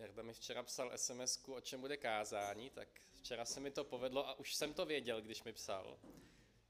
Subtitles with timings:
[0.00, 4.28] Jarda mi včera psal sms o čem bude kázání, tak včera se mi to povedlo
[4.28, 5.98] a už jsem to věděl, když mi psal.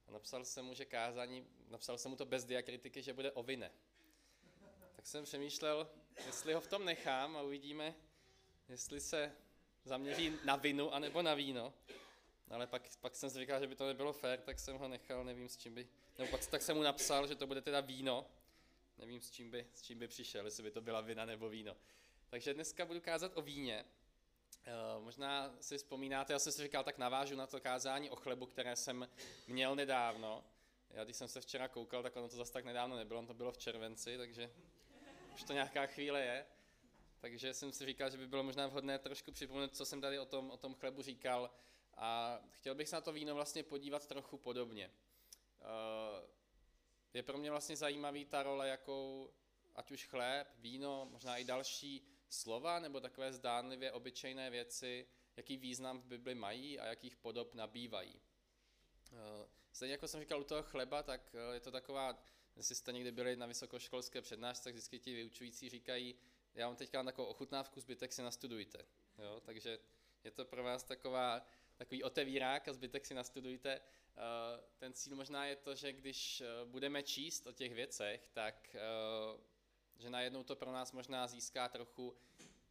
[0.09, 3.43] A napsal jsem mu, že kázání, napsal jsem mu to bez diakritiky, že bude o
[3.43, 3.71] vine.
[4.97, 5.91] Tak jsem přemýšlel,
[6.27, 7.95] jestli ho v tom nechám a uvidíme,
[8.69, 9.33] jestli se
[9.85, 11.75] zaměří na vinu anebo na víno.
[12.49, 15.25] Ale pak, pak jsem si říkal, že by to nebylo fér, tak jsem ho nechal,
[15.25, 15.89] nevím s čím by,
[16.19, 18.27] nebo pak tak jsem mu napsal, že to bude teda víno,
[18.99, 21.77] nevím s čím by, s čím by přišel, jestli by to byla vina nebo víno.
[22.31, 23.85] Takže dneska budu kázat o víně.
[24.97, 28.47] Uh, možná si vzpomínáte, já jsem si říkal, tak navážu na to kázání o chlebu,
[28.47, 29.09] které jsem
[29.49, 30.45] měl nedávno.
[30.91, 33.35] Já když jsem se včera koukal, tak ono to zase tak nedávno nebylo, ono to
[33.35, 34.51] bylo v červenci, takže
[35.35, 36.47] už to nějaká chvíle je.
[37.21, 40.27] Takže jsem si říkal, že by bylo možná vhodné trošku připomenout, co jsem tady o
[40.27, 41.51] tom, o tom chlebu říkal.
[41.95, 44.91] A chtěl bych se na to víno vlastně podívat trochu podobně.
[45.61, 46.29] Uh,
[47.15, 49.31] je pro mě vlastně zajímavý ta role, jakou
[49.75, 56.01] ať už chléb, víno, možná i další slova nebo takové zdánlivě obyčejné věci, jaký význam
[56.01, 58.21] v Bibli mají a jakých podob nabývají.
[59.13, 62.23] Eh, stejně jako jsem říkal u toho chleba, tak eh, je to taková,
[62.57, 66.15] jestli jste někdy byli na vysokoškolské přednášce, tak vždycky ti vyučující říkají,
[66.55, 68.79] já vám teďka takovou ochutnávku, zbytek si nastudujte.
[69.19, 69.41] Jo?
[69.41, 69.79] Takže
[70.25, 71.47] je to pro vás taková,
[71.77, 73.71] takový otevírák a zbytek si nastudujte.
[73.71, 78.77] Eh, ten cíl možná je to, že když budeme číst o těch věcech, tak
[80.01, 82.17] že najednou to pro nás možná získá trochu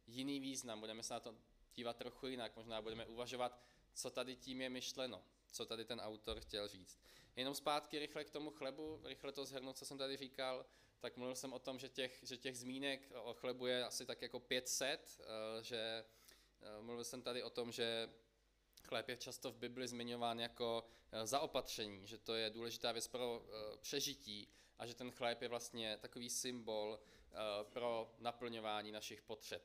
[0.06, 1.34] jiný význam, budeme se na to
[1.74, 3.60] dívat trochu jinak, možná budeme uvažovat,
[3.94, 7.00] co tady tím je myšleno, co tady ten autor chtěl říct.
[7.36, 10.66] Jenom zpátky rychle k tomu chlebu, rychle to zhrnout, co jsem tady říkal,
[11.00, 14.22] tak mluvil jsem o tom, že těch, že těch zmínek o chlebu je asi tak
[14.22, 16.04] jako 500, eh, že
[16.62, 18.10] eh, mluvil jsem tady o tom, že
[18.82, 23.46] chléb je často v Bibli zmiňován jako eh, zaopatření, že to je důležitá věc pro
[23.80, 24.48] přežití
[24.80, 26.98] a že ten chléb je vlastně takový symbol
[27.32, 29.62] Eh, pro naplňování našich potřeb.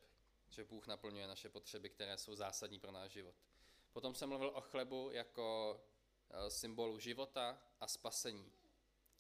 [0.50, 3.36] Že Bůh naplňuje naše potřeby, které jsou zásadní pro náš život.
[3.94, 5.80] Potom jsem mluvil o chlebu jako
[6.30, 8.52] eh, symbolu života a spasení.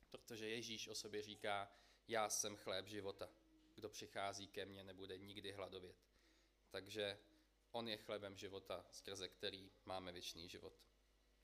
[0.10, 1.72] Protože Ježíš o sobě říká,
[2.08, 3.30] já jsem chléb života.
[3.76, 5.98] Kdo přichází ke mně, nebude nikdy hladovět.
[6.70, 7.20] Takže
[7.72, 10.74] on je chlebem života, skrze který máme věčný život.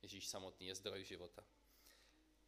[0.02, 1.46] Ježíš samotný je zdroj života.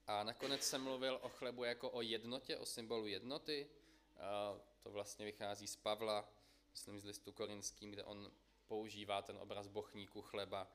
[0.07, 3.69] A nakonec jsem mluvil o chlebu jako o jednotě, o symbolu jednoty,
[4.79, 6.29] to vlastně vychází z Pavla,
[6.71, 8.31] myslím z listu korinským, kde on
[8.67, 10.67] používá ten obraz bochníku chleba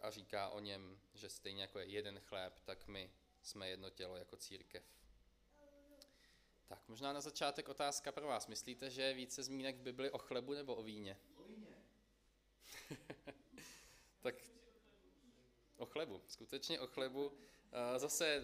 [0.00, 3.10] a říká o něm, že stejně jako je jeden chléb, tak my
[3.42, 4.84] jsme jedno tělo jako církev.
[6.66, 8.46] Tak možná na začátek otázka pro vás.
[8.46, 11.18] Myslíte, že je více zmínek v Bibli o chlebu nebo o víně?
[11.36, 11.76] O víně.
[14.20, 14.34] tak
[15.76, 17.32] o chlebu, skutečně o chlebu.
[17.96, 18.42] Zase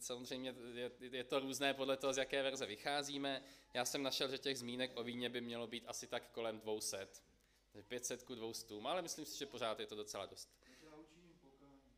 [0.00, 3.42] samozřejmě je, je to různé podle toho, z jaké verze vycházíme.
[3.74, 7.08] Já jsem našel, že těch zmínek o víně by mělo být asi tak kolem 200.
[7.88, 10.50] 500 ku 200, ale myslím si, že pořád je to docela dost.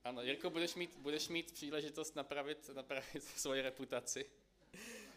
[0.05, 4.31] Ano, Jirko, budeš mít, budeš mít příležitost napravit, napravit svoji reputaci.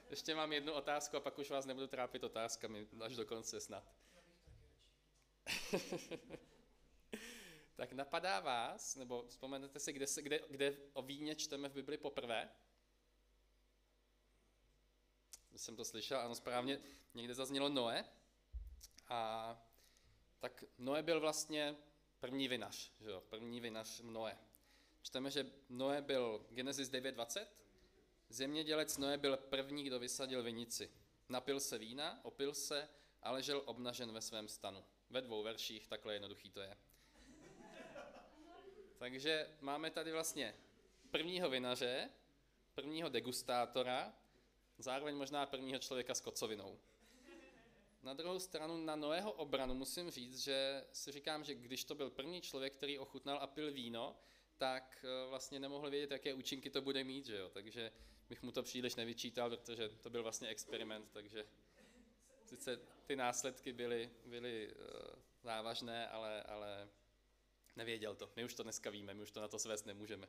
[0.09, 3.83] Ještě mám jednu otázku a pak už vás nebudu trápit otázkami, až do konce snad.
[7.75, 11.97] tak napadá vás, nebo vzpomenete si, kde, se, kde, kde o víně čteme v Bibli
[11.97, 12.50] poprvé?
[15.56, 16.81] Jsem to slyšel, ano, správně,
[17.13, 18.06] někde zaznělo Noe.
[19.08, 19.62] A
[20.40, 21.75] tak Noe byl vlastně
[22.19, 24.38] první vinař, že jo, první vinař Noe.
[25.02, 27.46] Čteme, že Noe byl Genesis 9.20,
[28.30, 30.92] zemědělec Noe byl první, kdo vysadil vinici.
[31.30, 32.90] Napil se vína, opil se
[33.22, 34.86] a ležel obnažen ve svém stanu.
[35.09, 36.78] Ve dvou verších takhle jednoduchý to je.
[39.06, 40.56] Takže máme tady vlastně
[41.12, 42.10] prvního vinaře,
[42.76, 44.14] prvního degustátora,
[44.78, 46.80] zároveň možná prvního člověka s kocovinou.
[48.04, 52.10] Na druhou stranu na Noého obranu musím říct, že si říkám, že když to byl
[52.10, 54.18] první člověk, který ochutnal a pil víno,
[54.58, 57.50] tak eh, vlastně nemohl vědět, jaké účinky to bude mít, že jo?
[57.50, 57.92] takže
[58.30, 61.46] bych mu to příliš nevyčítal, protože to byl vlastně experiment, takže
[62.46, 64.81] sice ty následky byly, byly uh,
[65.44, 66.90] závažné, ale, ale
[67.75, 68.31] Nevěděl to.
[68.36, 70.27] My už to dneska víme, my už to na to svést nemůžeme.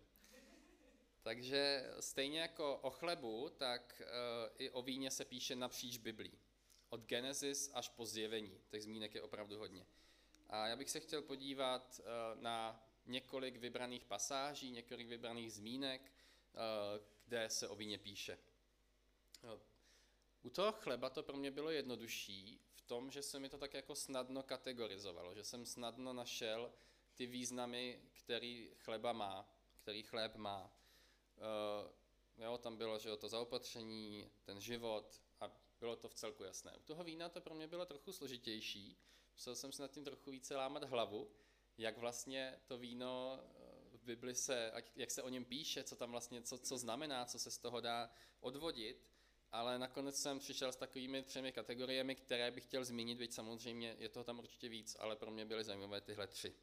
[1.22, 6.38] Takže stejně jako o chlebu, tak uh, i o víně se píše napříč Biblí.
[6.88, 8.60] Od Genesis až po zjevení.
[8.68, 9.86] Těch zmínek je opravdu hodně.
[10.48, 16.60] A já bych se chtěl podívat uh, na několik vybraných pasáží, několik vybraných zmínek, uh,
[17.26, 18.38] kde se o víně píše.
[20.42, 23.74] U toho chleba to pro mě bylo jednodušší v tom, že se mi to tak
[23.74, 26.72] jako snadno kategorizovalo, že jsem snadno našel
[27.16, 29.48] ty významy, který chleba má,
[29.82, 30.72] který chléb má.
[31.36, 36.44] Uh, jo, tam bylo, že jo, to zaopatření, ten život a bylo to v celku
[36.44, 36.76] jasné.
[36.76, 38.96] U toho vína to pro mě bylo trochu složitější,
[39.32, 41.30] musel jsem si nad tím trochu více lámat hlavu,
[41.78, 43.40] jak vlastně to víno
[43.92, 47.38] v Bibli se, jak se o něm píše, co tam vlastně, co, co znamená, co
[47.38, 48.10] se z toho dá
[48.40, 49.12] odvodit,
[49.52, 54.08] ale nakonec jsem přišel s takovými třemi kategoriemi, které bych chtěl zmínit, byť samozřejmě je
[54.08, 56.54] toho tam určitě víc, ale pro mě byly zajímavé tyhle tři.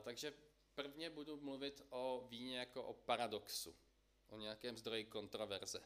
[0.00, 0.34] Takže
[0.74, 3.76] prvně budu mluvit o víně jako o paradoxu,
[4.28, 5.80] o nějakém zdroji kontroverze.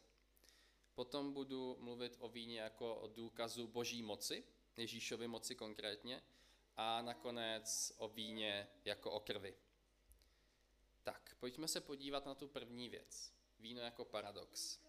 [0.95, 4.45] Potom budu mluvit o víně jako o důkazu boží moci,
[4.77, 6.23] Ježíšovy moci konkrétně,
[6.77, 9.55] a nakonec o víně jako o krvi.
[11.03, 13.33] Tak, pojďme se podívat na tu první věc.
[13.59, 14.79] Víno jako paradox.
[14.79, 14.83] Uh,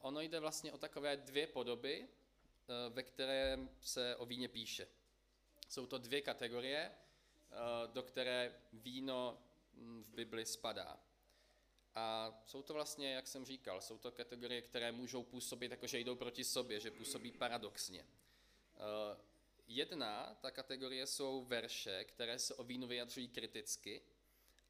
[0.00, 4.88] ono jde vlastně o takové dvě podoby, uh, ve které se o víně píše.
[5.68, 6.92] Jsou to dvě kategorie,
[7.86, 9.38] do které víno
[9.74, 11.00] hm, v Bibli spadá.
[11.94, 15.98] A jsou to vlastně, jak jsem říkal, jsou to kategorie, které můžou působit jako, že
[15.98, 18.06] jdou proti sobě, že působí paradoxně.
[19.66, 24.02] Jedna, ta kategorie jsou verše, které se o vínu vyjadřují kriticky,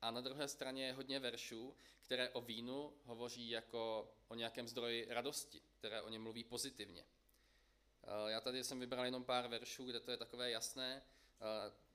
[0.02, 5.06] a na druhé straně je hodně veršů, které o vínu hovoří jako o nějakém zdroji
[5.10, 7.04] radosti, které o něm mluví pozitivně.
[8.02, 11.02] Eh, já tady jsem vybral jenom pár veršů, kde to je takové jasné.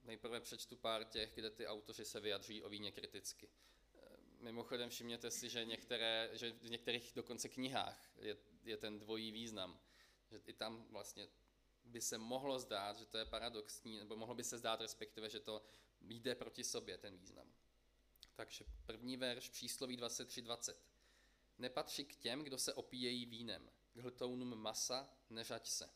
[0.09, 3.49] Nejprve přečtu pár těch, kde ty autoři se vyjadří o víně kriticky.
[3.49, 9.31] Eh, mimochodem všimněte si, že, některé, že v některých dokonce knihách je, je ten dvojí
[9.31, 9.79] význam.
[10.31, 11.27] Že i tam vlastně
[11.85, 15.39] by se mohlo zdát, že to je paradoxní, nebo mohlo by se zdát respektive, že
[15.39, 15.65] to
[16.01, 17.53] jde proti sobě, ten význam.
[18.35, 20.75] Takže první verš, přísloví 23.20.
[21.57, 25.89] Nepatří k těm, kdo se opíjejí vínem, k hltounům masa neřaď se.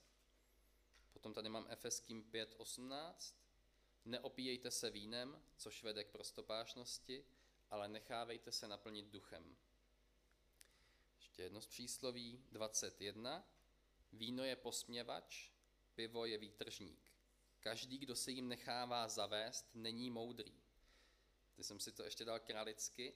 [1.13, 3.42] Potom tady mám Efeským 5.18.
[4.05, 7.25] Neopíjejte se vínem, což vede k prostopášnosti,
[7.69, 9.57] ale nechávejte se naplnit duchem.
[11.17, 13.47] Ještě jedno z přísloví 21.
[14.13, 15.51] Víno je posměvač,
[15.95, 17.11] pivo je výtržník.
[17.59, 20.53] Každý, kdo se jim nechává zavést, není moudrý.
[21.53, 23.13] Ty jsem si to ještě dal králicky.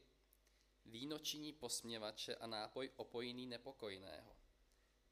[0.86, 4.36] Víno činí posměvače a nápoj opojný nepokojného.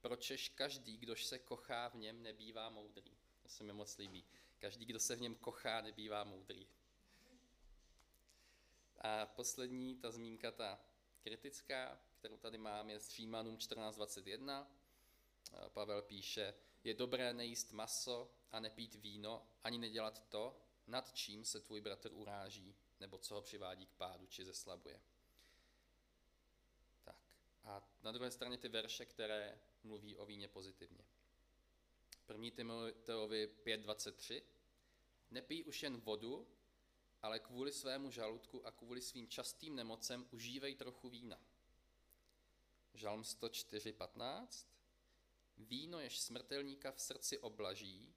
[0.01, 3.17] Pročež každý, kdož se kochá v něm, nebývá moudrý.
[3.43, 4.25] To se mi moc líbí.
[4.59, 6.67] Každý, kdo se v něm kochá, nebývá moudrý.
[8.97, 10.79] A poslední, ta zmínka, ta
[11.19, 14.67] kritická, kterou tady mám, je z Římanům 14.21.
[15.67, 16.53] Pavel píše,
[16.83, 22.09] je dobré nejíst maso a nepít víno, ani nedělat to, nad čím se tvůj bratr
[22.13, 25.01] uráží nebo co ho přivádí k pádu či zeslabuje.
[27.03, 27.17] Tak.
[27.63, 31.05] A na druhé straně ty verše, které mluví o víně pozitivně.
[32.25, 34.41] První Timoteovi 5.23.
[35.31, 36.47] Nepij už jen vodu,
[37.21, 41.41] ale kvůli svému žaludku a kvůli svým častým nemocem užívej trochu vína.
[42.93, 44.67] Žalm 104.15.
[45.57, 48.13] Víno jež smrtelníka v srdci oblaží,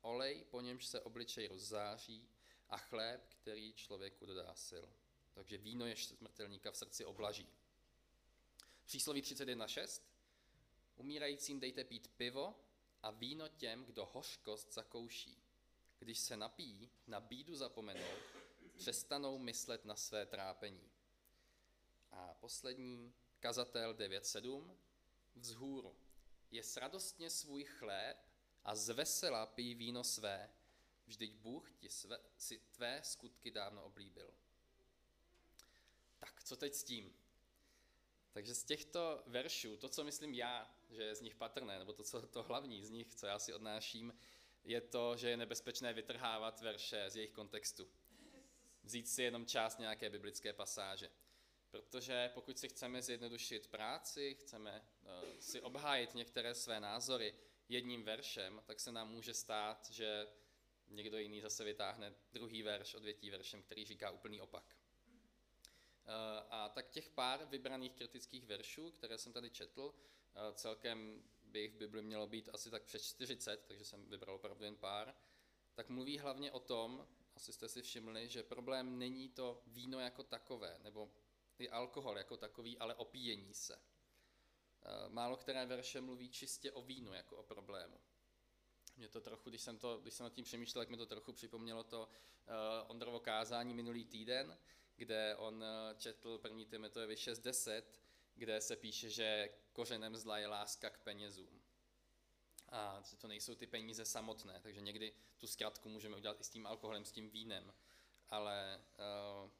[0.00, 2.28] olej, po němž se obličej rozzáří,
[2.68, 4.84] a chléb, který člověku dodá sil.
[5.32, 7.48] Takže víno je smrtelníka v srdci oblaží.
[8.84, 10.02] Přísloví 31.6.
[10.96, 12.67] Umírajícím dejte pít pivo
[13.02, 15.42] a víno těm, kdo hořkost zakouší.
[15.98, 18.16] Když se napíjí, na bídu zapomenou,
[18.76, 20.90] přestanou myslet na své trápení.
[22.10, 24.76] A poslední, kazatel 9.7.
[25.36, 25.96] Vzhůru.
[26.50, 28.16] Je sradostně svůj chléb
[28.64, 30.50] a z vesela pí víno své,
[31.08, 34.34] Vždyť Bůh ti své, si tvé skutky dávno oblíbil.
[36.18, 37.17] Tak, co teď s tím?
[38.32, 42.02] Takže z těchto veršů, to, co myslím já, že je z nich patrné, nebo to,
[42.02, 44.14] co to hlavní z nich, co já si odnáším,
[44.64, 47.88] je to, že je nebezpečné vytrhávat verše z jejich kontextu.
[48.82, 51.10] Vzít si jenom část nějaké biblické pasáže.
[51.70, 57.34] Protože pokud si chceme zjednodušit práci, chceme uh, si obhájit některé své názory
[57.68, 60.26] jedním veršem, tak se nám může stát, že
[60.88, 64.77] někdo jiný zase vytáhne druhý verš odvětí veršem, který říká úplný opak.
[66.08, 71.60] Eh, a tak těch pár vybraných kritických veršů, které jsem tady četl, eh, celkem by
[71.60, 75.14] jich v Bibli mělo být asi tak přes 40, takže jsem vybral opravdu jen pár,
[75.74, 80.22] tak mluví hlavně o tom, asi jste si všimli, že problém není to víno jako
[80.22, 81.10] takové, nebo
[81.58, 83.74] i alkohol jako takový, ale opíjení se.
[84.82, 88.00] Eh, málo které verše mluví čistě o vínu jako o problému.
[88.96, 91.32] Mě to trochu, když jsem, to, když jsem nad tím přemýšlel, tak mi to trochu
[91.32, 94.58] připomnělo to uh, Ondrovo kázání minulý týden,
[94.98, 97.82] kde on uh, četl první Timoteovi 6.10,
[98.34, 101.62] kde se píše, že kořenem zla je láska k penězům.
[102.68, 106.66] A to nejsou ty peníze samotné, takže někdy tu zkratku můžeme udělat i s tím
[106.66, 107.74] alkoholem, s tím vínem,
[108.28, 108.84] ale
[109.44, 109.50] uh,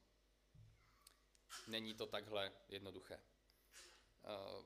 [1.67, 3.19] není to takhle jednoduché.
[4.23, 4.65] Uh,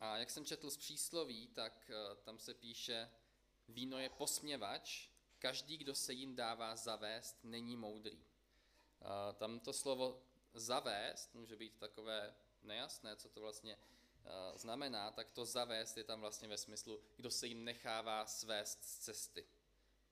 [0.00, 3.10] a jak jsem četl z přísloví, tak uh, tam se píše,
[3.68, 8.24] Víno je posměvač, každý, kdo se jim dává zavést, není moudrý.
[9.34, 10.22] Tam to slovo
[10.54, 13.78] zavést může být takové nejasné, co to vlastně
[14.54, 18.98] znamená, tak to zavést je tam vlastně ve smyslu, kdo se jim nechává svést z
[18.98, 19.46] cesty.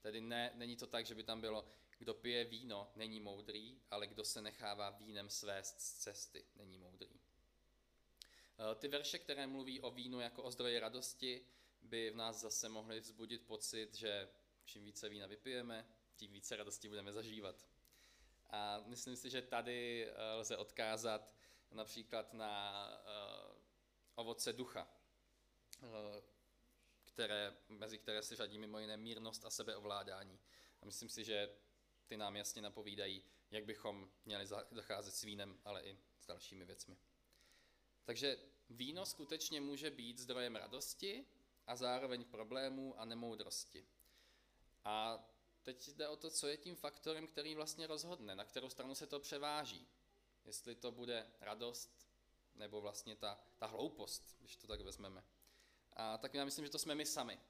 [0.01, 1.69] Tedy ne, není to tak, že by tam bylo,
[1.99, 7.21] kdo pije víno, není moudrý, ale kdo se nechává vínem svést z cesty, není moudrý.
[8.79, 11.47] Ty verše, které mluví o vínu jako o zdroji radosti,
[11.83, 14.29] by v nás zase mohly vzbudit pocit, že
[14.65, 17.67] čím více vína vypijeme, tím více radosti budeme zažívat.
[18.51, 21.35] A myslím si, že tady eh, lze odkázat
[21.71, 23.57] například na uh,
[24.15, 24.89] ovoce ducha,
[25.83, 25.89] uh,
[27.05, 30.39] které, mezi které si řadí mimo jiné mírnost a sebeovládání.
[30.83, 31.57] A myslím si, že
[32.07, 36.97] ty nám jasně napovídají, jak bychom měli zacházet s vínem, ale i s dalšími věcmi.
[38.05, 38.37] Takže
[38.71, 41.27] víno skutečně může být zdrojem radosti
[41.67, 43.87] a zároveň problémů a nemoudrosti.
[44.85, 45.25] A
[45.75, 49.07] teď jde o to, co je tím faktorem, který vlastně rozhodne, na kterou stranu se
[49.07, 49.87] to převáží.
[50.45, 52.07] Jestli to bude radost,
[52.55, 55.25] nebo vlastně ta, ta hloupost, když to tak vezmeme.
[55.93, 57.41] A tak já myslím, že to jsme my sami.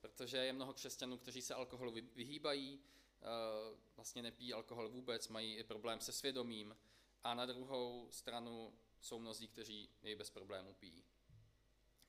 [0.00, 3.24] Protože je mnoho křesťanů, kteří se alkoholu vyhýbají, eh,
[3.96, 6.76] vlastně nepijí alkohol vůbec, mají i problém se svědomím.
[7.24, 11.04] A na druhou stranu jsou mnozí, kteří jej bez problémů pijí.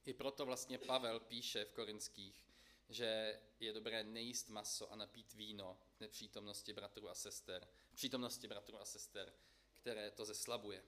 [0.06, 2.49] I proto vlastně Pavel píše v Korinských,
[2.90, 8.48] že je dobré nejíst maso a napít víno v nepřítomnosti bratrů a sester, v přítomnosti
[8.48, 9.34] bratrů a sester,
[9.74, 10.84] které to zeslabuje.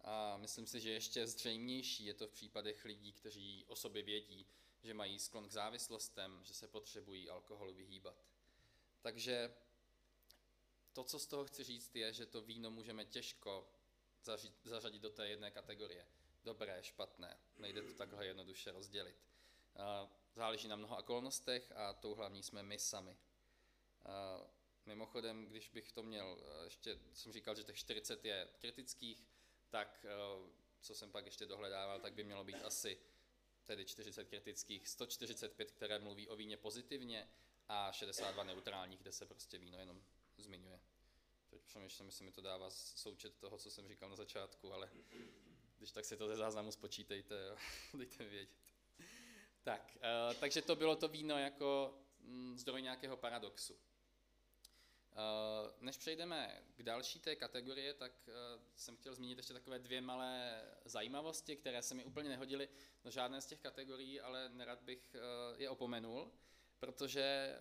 [0.00, 4.46] A myslím si, že ještě zřejmější je to v případech lidí, kteří o sobě vědí,
[4.82, 8.26] že mají sklon k závislostem, že se potřebují alkoholu vyhýbat.
[9.00, 9.54] Takže
[10.92, 13.68] to, co z toho chci říct, je, že to víno můžeme těžko
[14.64, 16.06] zařadit do té jedné kategorie.
[16.44, 17.38] Dobré, špatné.
[17.58, 19.16] Nejde to takhle jednoduše rozdělit.
[20.34, 23.16] Záleží na mnoha okolnostech a tou hlavní jsme my sami.
[24.86, 29.28] Mimochodem, když bych to měl, ještě jsem říkal, že těch 40 je kritických,
[29.70, 30.06] tak
[30.80, 32.98] co jsem pak ještě dohledával, tak by mělo být asi
[33.64, 37.30] tedy 40 kritických, 145, které mluví o víně pozitivně
[37.68, 40.04] a 62 neutrálních, kde se prostě víno jenom
[40.36, 40.80] zmiňuje.
[41.50, 44.90] Teď přemýšlím, jestli mi to dává součet toho, co jsem říkal na začátku, ale
[45.78, 47.56] když tak si to ze záznamu spočítejte, jo.
[47.98, 48.73] dejte mi vědět.
[49.64, 53.74] Tak, uh, takže to bylo to víno jako mm, zdroj nějakého paradoxu.
[53.74, 53.80] Uh,
[55.80, 58.34] než přejdeme k další té kategorie, tak uh,
[58.76, 62.68] jsem chtěl zmínit ještě takové dvě malé zajímavosti, které se mi úplně nehodily
[63.04, 66.32] do žádné z těch kategorií, ale nerad bych uh, je opomenul,
[66.78, 67.56] protože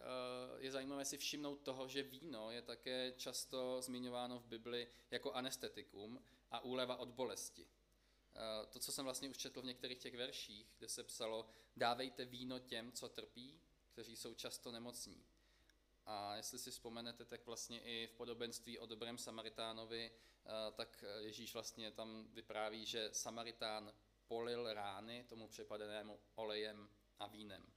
[0.57, 6.23] je zajímavé si všimnout toho, že víno je také často zmiňováno v Bibli jako anestetikum
[6.51, 7.67] a úleva od bolesti.
[8.35, 12.25] Eh, to, co jsem vlastně už četl v některých těch verších, kde se psalo, dávejte
[12.25, 13.61] víno těm, co trpí,
[13.91, 15.25] kteří jsou často nemocní.
[16.05, 21.53] A jestli si vzpomenete, tak vlastně i v podobenství o dobrém Samaritánovi, eh, tak Ježíš
[21.53, 23.93] vlastně tam vypráví, že Samaritán
[24.27, 27.73] polil rány tomu přepadenému olejem a vínem.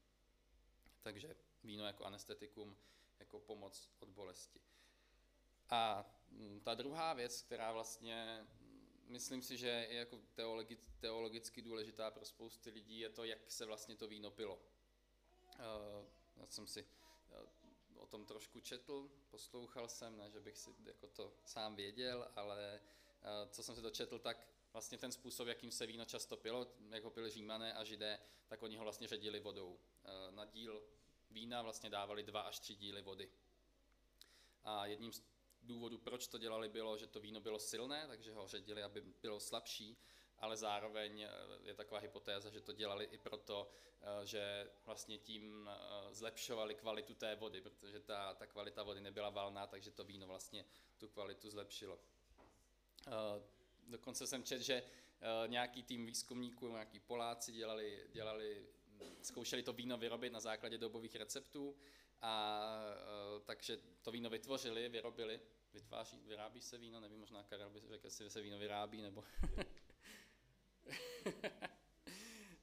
[1.02, 2.76] Takže víno jako anestetikum,
[3.18, 4.60] jako pomoc od bolesti.
[5.70, 8.46] A mm, ta druhá věc, která vlastně
[9.06, 13.66] myslím si, že je jako teologi, teologicky důležitá pro spousty lidí, je to, jak se
[13.66, 14.56] vlastně to víno pilo.
[14.56, 20.70] Uh, já jsem si uh, o tom trošku četl, poslouchal jsem, ne, že bych si
[20.84, 22.80] jako to sám věděl, ale
[23.22, 27.04] uh, co jsem si dočetl, tak vlastně ten způsob, jakým se víno často pilo, jak
[27.04, 29.78] ho pili římané a židé, tak oni ho vlastně ředili vodou.
[30.30, 30.82] Na díl
[31.30, 33.30] vína vlastně dávali dva až tři díly vody.
[34.64, 35.22] A jedním z
[35.66, 39.40] důvodů, proč to dělali, bylo, že to víno bylo silné, takže ho ředili, aby bylo
[39.40, 39.98] slabší,
[40.38, 41.30] ale zároveň eh,
[41.62, 43.70] je taková hypotéza, že to dělali i proto,
[44.00, 49.30] eh, že vlastně tím eh, zlepšovali kvalitu té vody, protože ta, ta kvalita vody nebyla
[49.30, 50.64] valná, takže to víno vlastně
[50.98, 51.98] tu kvalitu zlepšilo.
[53.86, 54.82] Dokonce jsem četl, že
[55.46, 58.66] nějaký tým výzkumníků, nějaký Poláci dělali, dělali,
[59.22, 61.76] zkoušeli to víno vyrobit na základě dobových receptů
[62.22, 62.70] a
[63.44, 65.40] takže to víno vytvořili, vyrobili
[65.76, 69.24] vytváří, vyrábí se víno, nevím, možná Karel by řekl, jestli se víno vyrábí, nebo...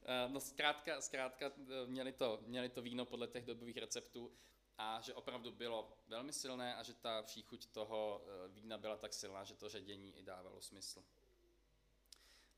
[0.05, 4.31] Eh, no zkrátka, zkrátka eh, měli, to, měli to víno podle těch dobových receptů
[4.77, 9.13] a že opravdu bylo velmi silné a že ta příchuť toho eh, vína byla tak
[9.13, 11.03] silná, že to ředění i dávalo smysl.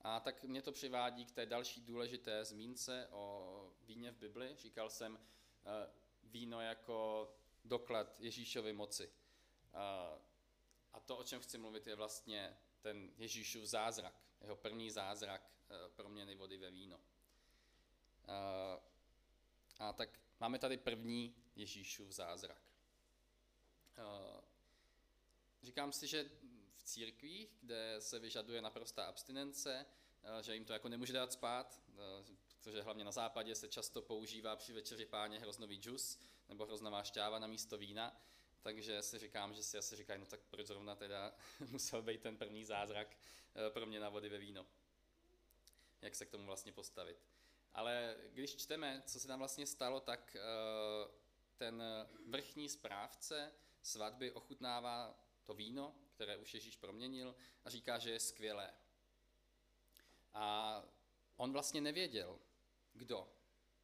[0.01, 4.55] A tak mě to přivádí k té další důležité zmínce o víně v Bibli.
[4.57, 5.19] Říkal jsem
[6.25, 7.29] víno jako
[7.65, 9.11] doklad Ježíšovy moci.
[10.93, 15.89] A to, o čem chci mluvit, je vlastně ten Ježíšův zázrak, jeho první zázrak eh,
[15.89, 16.99] proměny vody ve víno.
[19.79, 22.61] A tak máme tady první Ježíšův zázrak.
[25.63, 26.29] Říkám si, že
[26.75, 29.85] v církvích, kde se vyžaduje naprostá abstinence,
[30.23, 32.23] eh, že jim to jako nemůže dát spát, eh,
[32.65, 36.19] protože hlavně na západě se často používá při večeři páně hroznový džus
[36.49, 38.21] nebo hroznová šťáva na místo vína,
[38.61, 41.35] takže si říkám, že si asi říkají, no tak proč zrovna teda
[41.69, 43.17] musel být ten první zázrak
[43.69, 44.65] pro mě na vody ve víno.
[46.01, 47.17] Jak se k tomu vlastně postavit.
[47.73, 50.37] Ale když čteme, co se tam vlastně stalo, tak
[51.57, 51.83] ten
[52.27, 58.73] vrchní správce svatby ochutnává to víno, které už Ježíš proměnil a říká, že je skvělé.
[60.33, 60.83] A
[61.37, 62.39] on vlastně nevěděl,
[62.95, 63.33] kdo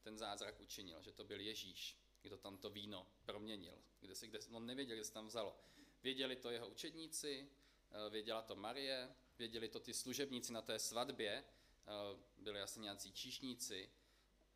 [0.01, 3.81] ten zázrak učinil, že to byl Ježíš, kdo tam to víno proměnil.
[3.99, 5.59] Kde se, kde, on nevěděl, kde se tam vzalo.
[6.03, 7.49] Věděli to jeho učedníci,
[7.91, 11.91] eh, věděla to Marie, věděli to ty služebníci na té svatbě, eh,
[12.37, 13.91] byli asi nějací číšníci,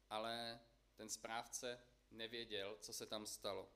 [0.09, 0.59] ale
[0.95, 1.79] ten správce
[2.11, 3.71] nevěděl, co se tam stalo.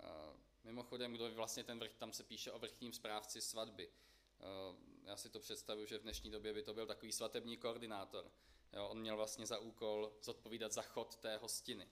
[0.00, 3.90] Eh, Mimochodem, kdo vlastně ten vrch, tam se píše o vrchním správci svatby.
[5.04, 8.32] Já si to představuji, že v dnešní době by to byl takový svatební koordinátor.
[8.76, 11.88] Jo, on měl vlastně za úkol zodpovídat za chod té hostiny.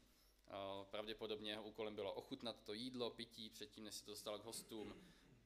[0.90, 4.94] Pravděpodobně jeho úkolem bylo ochutnat to jídlo, pití předtím, než se to dostal k hostům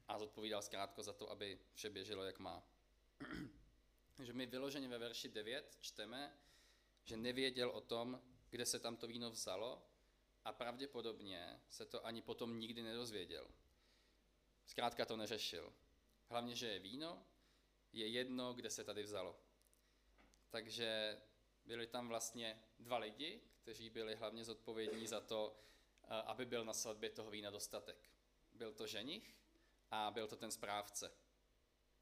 [0.09, 2.63] a zodpovídal zkrátka za to, aby vše běželo, jak má.
[4.17, 6.39] Takže my vyloženě ve verši 9 čteme,
[7.05, 9.83] že nevěděl o tom, kde se tam to víno vzalo
[10.45, 13.49] a pravděpodobně se to ani potom nikdy nedozvěděl.
[14.67, 15.73] Zkrátka to neřešil.
[16.29, 17.27] Hlavně, že je víno,
[17.93, 19.41] je jedno, kde se tady vzalo.
[20.51, 21.21] Takže
[21.69, 25.57] byli tam vlastně dva lidi, kteří byli hlavně zodpovědní za to,
[26.03, 28.11] eh, aby byl na svatbě toho vína dostatek.
[28.53, 29.37] Byl to ženich
[29.91, 31.13] a byl to ten správce.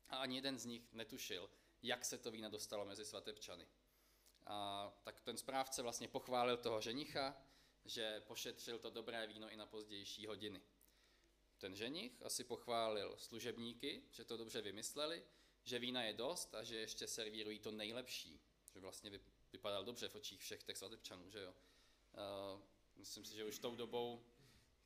[0.08, 1.50] A ani jeden z nich netušil,
[1.82, 3.66] jak se to vína dostalo mezi svatebčany.
[4.46, 7.42] A tak ten správce vlastně pochválil toho ženicha,
[7.84, 10.62] že pošetřil to dobré víno i na pozdější hodiny.
[11.58, 15.24] Ten ženich asi pochválil služebníky, že to dobře vymysleli,
[15.62, 18.40] že vína je dost a že ještě servírují to nejlepší.
[18.72, 19.10] Že vlastně
[19.52, 21.54] vypadal dobře v očích všech těch svatebčanů, že jo.
[21.54, 22.60] Uh,
[22.96, 24.24] myslím si, že už tou dobou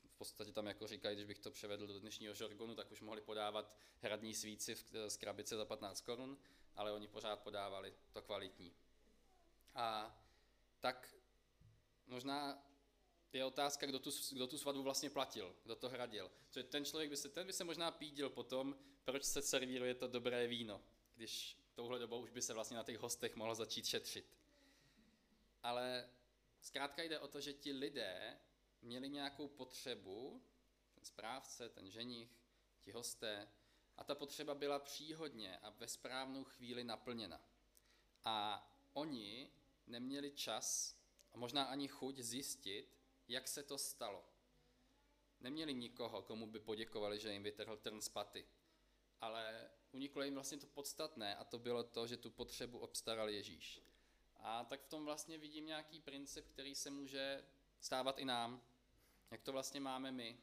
[0.05, 3.21] v podstatě tam jako říkají, když bych to převedl do dnešního žargonu, tak už mohli
[3.21, 4.77] podávat hradní svíci
[5.09, 6.39] z krabice za 15 korun,
[6.77, 8.75] ale oni pořád podávali to kvalitní.
[9.75, 10.19] A
[10.81, 11.15] tak
[12.07, 12.67] možná
[13.33, 16.31] je otázka, kdo tu, kdo tu svatbu vlastně platil, kdo to hradil.
[16.49, 20.09] Protože ten člověk by se, ten by se možná pídil potom, proč se servíruje to
[20.09, 20.83] dobré víno,
[21.17, 24.40] když touhle dobou už by se vlastně na těch hostech mohlo začít šetřit.
[25.63, 26.11] Ale
[26.61, 28.41] zkrátka jde o to, že ti lidé
[28.83, 30.43] měli nějakou potřebu,
[30.95, 32.31] ten správce, ten ženich,
[32.81, 33.49] ti hosté,
[33.97, 37.41] a ta potřeba byla příhodně a ve správnou chvíli naplněna.
[38.25, 39.51] A oni
[39.87, 40.97] neměli čas
[41.33, 44.25] a možná ani chuť zjistit, jak se to stalo.
[45.41, 48.49] Neměli nikoho, komu by poděkovali, že jim vytrhl trn z paty.
[49.21, 53.83] Ale uniklo jim vlastně to podstatné a to bylo to, že tu potřebu obstaral Ježíš.
[54.43, 57.45] A tak v tom vlastně vidím nějaký princip, který se může
[57.81, 58.63] stávat i nám.
[59.31, 60.39] Jak to vlastně máme my.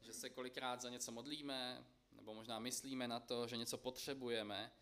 [0.00, 4.72] Že se kolikrát za něco modlíme, nebo možná myslíme na to, že něco potřebujeme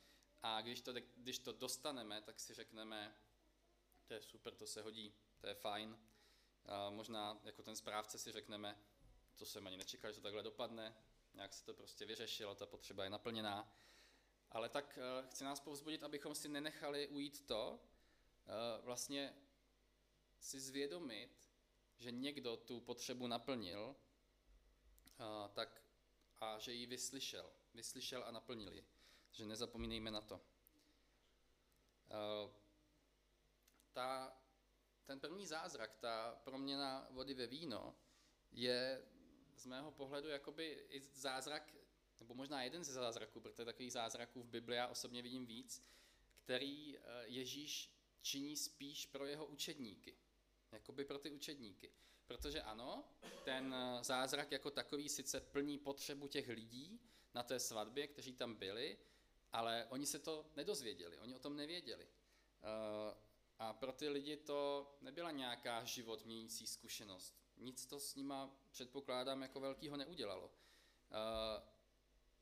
[0.42, 3.16] a když to, když to dostaneme, tak si řekneme,
[4.06, 5.98] to je super, to se hodí, to je fajn,
[6.64, 8.78] a možná jako ten správce si řekneme,
[9.36, 10.94] to jsem ani nečekal, že to takhle dopadne,
[11.34, 13.72] nějak se to prostě vyřešilo, ta potřeba je naplněná.
[14.50, 17.80] Ale tak uh, chci nás povzbudit, abychom si nenechali ujít to,
[18.82, 19.36] vlastně
[20.40, 21.50] si zvědomit,
[21.98, 23.96] že někdo tu potřebu naplnil,
[25.20, 25.82] uh, tak
[26.40, 27.52] a že ji vyslyšel.
[27.74, 28.84] Vyslyšel a naplnil ji.
[29.30, 30.34] Že nezapomínejme na to.
[30.34, 30.40] Uh,
[33.92, 34.40] ta
[35.10, 37.94] ten první zázrak, ta proměna vody ve víno,
[38.52, 39.02] je
[39.54, 41.74] z mého pohledu jakoby i zázrak,
[42.20, 45.84] nebo možná jeden ze zázraků, protože takových zázraků v Bibli já osobně vidím víc,
[46.44, 50.16] který eh, Ježíš činí spíš pro jeho učedníky.
[50.72, 51.92] Jakoby pro ty učedníky.
[52.26, 53.04] Protože ano,
[53.44, 57.00] ten eh, zázrak jako takový sice plní potřebu těch lidí
[57.34, 58.98] na té svatbě, kteří tam byli,
[59.52, 62.08] ale oni se to nedozvěděli, oni o tom nevěděli.
[62.62, 63.30] Eh,
[63.60, 67.34] a pro ty lidi to nebyla nějaká život měnící zkušenost.
[67.56, 70.46] Nic to s nima, předpokládám, jako velkýho neudělalo.
[70.46, 71.62] Uh,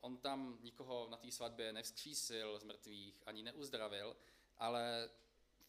[0.01, 4.17] on tam nikoho na té svatbě nevzkřísil z mrtvých, ani neuzdravil,
[4.57, 5.09] ale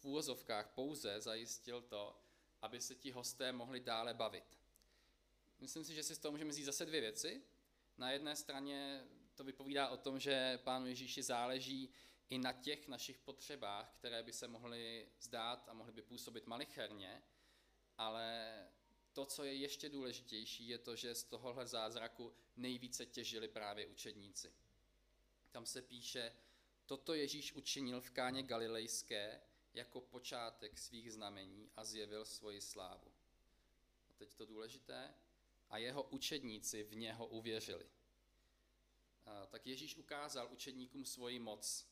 [0.00, 2.20] v úvozovkách pouze zajistil to,
[2.62, 4.58] aby se ti hosté mohli dále bavit.
[5.58, 7.42] Myslím si, že si z toho můžeme vzít zase dvě věci.
[7.98, 11.92] Na jedné straně to vypovídá o tom, že pánu Ježíši záleží
[12.30, 17.22] i na těch našich potřebách, které by se mohly zdát a mohly by působit malicherně,
[17.98, 18.58] ale
[19.12, 24.52] to, co je ještě důležitější, je to, že z tohohle zázraku nejvíce těžili právě učedníci.
[25.50, 26.32] Tam se píše,
[26.86, 29.40] toto Ježíš učinil v káně galilejské
[29.74, 33.12] jako počátek svých znamení a zjevil svoji slávu.
[34.10, 35.14] A teď to důležité,
[35.70, 37.86] a jeho učedníci v něho uvěřili.
[39.26, 41.86] A tak Ježíš ukázal učedníkům svoji moc.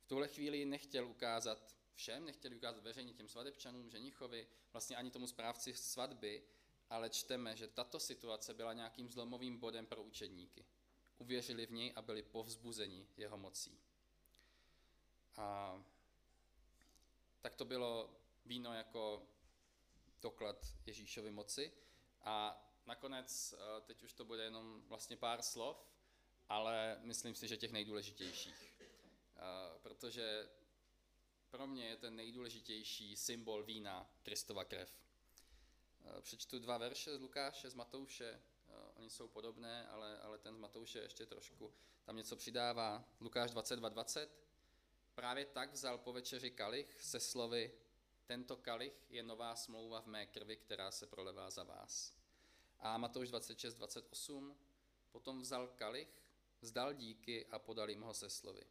[0.00, 5.26] V tuhle chvíli nechtěl ukázat všem, nechtěl ukázat veřejně těm svatebčanům, ženichovi, vlastně ani tomu
[5.26, 6.42] správci svatby,
[6.90, 10.64] ale čteme, že tato situace byla nějakým zlomovým bodem pro učedníky.
[11.18, 13.78] Uvěřili v něj a byli povzbuzeni jeho mocí.
[15.36, 15.84] A
[17.40, 18.10] tak to bylo
[18.46, 19.26] víno jako
[20.20, 21.72] doklad Ježíšovy moci.
[22.22, 25.88] A nakonec, eh, teď už to bude jenom vlastně pár slov,
[26.48, 28.74] ale myslím si, že těch nejdůležitějších.
[28.80, 30.48] Eh, protože
[31.50, 34.98] pro mě je ten nejdůležitější symbol vína Kristova krev.
[36.04, 38.42] Eh, přečtu dva verše z Lukáše, z Matouše,
[38.96, 41.72] oni jsou podobné, ale, ale ten z Matouše ještě trošku
[42.04, 43.04] tam něco přidává.
[43.20, 44.28] Lukáš 22.20.
[45.18, 45.26] 20.
[45.26, 47.72] Právě tak vzal po večeři kalich se slovy
[48.26, 52.14] tento kalich je nová smlouva v mé krvi, která se prolevá za vás.
[52.78, 54.56] A Matouš 26, 28.
[55.10, 56.08] Potom vzal kalich,
[56.60, 58.62] vzdal díky a podal jim ho se slovy.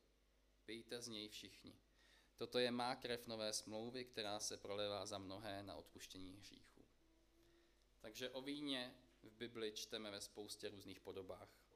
[0.65, 1.79] Pijte z něj všichni.
[2.37, 6.85] Toto je má krev nové smlouvy, která se prolevá za mnohé na odpuštění hříchů.
[7.99, 11.66] Takže o víně v Bibli čteme ve spoustě různých podobách.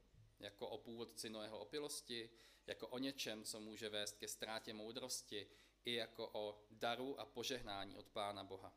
[0.42, 2.30] Jako o původci Noého opilosti,
[2.68, 5.48] jako o něčem, co může vést ke ztrátě moudrosti,
[5.86, 8.74] i jako o daru a požehnání od Pána Boha.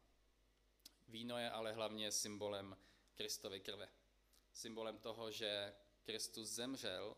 [1.09, 2.77] Víno je ale hlavně symbolem
[3.15, 3.89] Kristovy krve.
[4.53, 7.17] Symbolem toho, že Kristus zemřel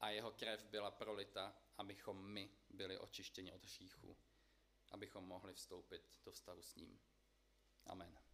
[0.00, 4.16] a jeho krev byla prolita, abychom my byli očištěni od hříchu,
[4.90, 7.00] abychom mohli vstoupit do vztahu s ním.
[7.86, 8.29] Amen.